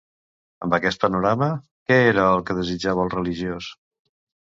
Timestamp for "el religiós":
3.05-3.69